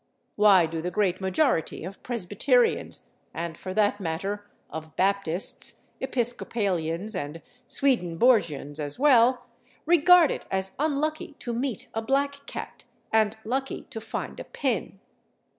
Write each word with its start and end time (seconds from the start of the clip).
Why 0.35 0.65
do 0.65 0.81
the 0.81 0.89
great 0.89 1.21
majority 1.21 1.83
of 1.83 2.01
Presbyterians 2.01 3.09
(and, 3.35 3.55
for 3.55 3.71
that 3.75 3.99
matter, 3.99 4.49
of 4.71 4.95
Baptists, 4.95 5.81
Episcopalians, 5.99 7.13
and 7.13 7.43
Swedenborgians 7.67 8.79
as 8.79 8.97
well) 8.97 9.45
regard 9.85 10.31
it 10.31 10.47
as 10.49 10.71
unlucky 10.79 11.35
to 11.37 11.53
meet 11.53 11.87
a 11.93 12.01
black 12.01 12.47
cat 12.47 12.85
and 13.13 13.37
lucky 13.45 13.83
to 13.91 14.01
find 14.01 14.39
a 14.39 14.43
pin? 14.43 14.99